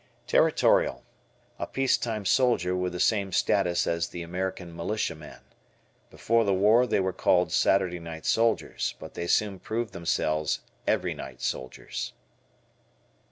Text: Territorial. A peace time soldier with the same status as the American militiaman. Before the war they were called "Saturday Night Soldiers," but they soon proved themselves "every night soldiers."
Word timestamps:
Territorial. 0.25 1.03
A 1.59 1.67
peace 1.67 1.95
time 1.95 2.25
soldier 2.25 2.75
with 2.75 2.91
the 2.91 2.99
same 2.99 3.31
status 3.31 3.85
as 3.85 4.07
the 4.07 4.23
American 4.23 4.75
militiaman. 4.75 5.41
Before 6.09 6.43
the 6.43 6.55
war 6.55 6.87
they 6.87 6.99
were 6.99 7.13
called 7.13 7.51
"Saturday 7.51 7.99
Night 7.99 8.25
Soldiers," 8.25 8.95
but 8.97 9.13
they 9.13 9.27
soon 9.27 9.59
proved 9.59 9.93
themselves 9.93 10.61
"every 10.87 11.13
night 11.13 11.39
soldiers." 11.39 12.13